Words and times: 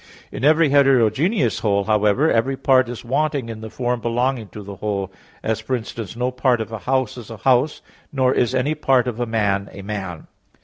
In 0.31 0.43
every 0.43 0.69
heterogeneous 0.69 1.59
whole, 1.59 1.83
however, 1.83 2.31
every 2.31 2.57
part 2.57 2.89
is 2.89 3.05
wanting 3.05 3.49
in 3.49 3.61
the 3.61 3.69
form 3.69 4.01
belonging 4.01 4.47
to 4.47 4.63
the 4.63 4.77
whole; 4.77 5.11
as, 5.43 5.59
for 5.59 5.75
instance, 5.75 6.15
no 6.15 6.31
part 6.31 6.59
of 6.59 6.71
a 6.71 6.79
house 6.89 7.17
is 7.19 7.29
a 7.29 7.37
house, 7.37 7.83
nor 8.11 8.33
is 8.33 8.55
any 8.55 8.73
part 8.73 9.05
of 9.07 9.19
a 9.19 9.27
man 9.27 9.69
a 9.71 9.83
man. 9.83 10.25